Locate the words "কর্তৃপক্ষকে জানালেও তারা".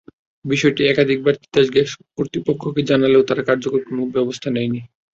2.15-3.41